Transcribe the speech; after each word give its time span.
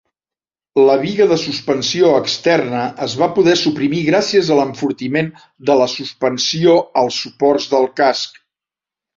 La 0.85 0.93
biga 1.01 1.25
de 1.31 1.35
suspensió 1.41 2.09
externa 2.21 2.79
es 3.07 3.13
va 3.19 3.29
poder 3.37 3.55
suprimir 3.65 4.01
gràcies 4.09 4.49
a 4.49 4.57
l'enfortiment 4.61 5.31
de 5.71 5.77
la 5.83 5.89
suspensió 5.99 6.75
als 7.03 7.21
suports 7.27 7.73
del 7.77 7.91
casc. 8.03 8.43